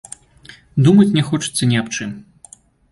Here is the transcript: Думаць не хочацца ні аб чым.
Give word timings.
Думаць 0.87 1.07
не 1.19 1.23
хочацца 1.31 1.63
ні 1.75 1.83
аб 1.85 1.95
чым. 1.95 2.21